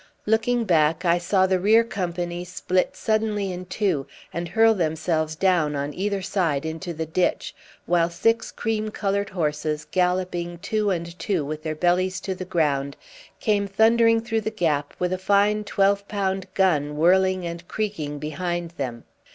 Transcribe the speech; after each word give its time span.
Looking 0.25 0.63
back, 0.63 1.05
I 1.05 1.19
saw 1.19 1.45
the 1.45 1.59
rear 1.59 1.83
companies 1.83 2.49
split 2.49 2.95
suddenly 2.95 3.51
in 3.51 3.67
two 3.67 4.07
and 4.33 4.49
hurl 4.49 4.73
themselves 4.73 5.35
down 5.35 5.75
on 5.75 5.93
either 5.93 6.23
side 6.23 6.65
into 6.65 6.91
the 6.91 7.05
ditch, 7.05 7.53
while 7.85 8.09
six 8.09 8.51
cream 8.51 8.89
coloured 8.89 9.29
horses, 9.29 9.85
galloping 9.91 10.57
two 10.57 10.89
and 10.89 11.19
two 11.19 11.45
with 11.45 11.61
their 11.61 11.75
bellies 11.75 12.19
to 12.21 12.33
the 12.33 12.45
ground, 12.45 12.97
came 13.39 13.67
thundering 13.67 14.21
through 14.21 14.41
the 14.41 14.49
gap 14.49 14.95
with 14.97 15.13
a 15.13 15.19
fine 15.19 15.63
twelve 15.63 16.07
pound 16.07 16.47
gun 16.55 16.97
whirling 16.97 17.45
and 17.45 17.67
creaking 17.67 18.17
behind 18.17 18.71
them. 18.77 19.03